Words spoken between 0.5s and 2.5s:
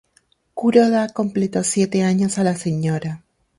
Kuroda completó siete años a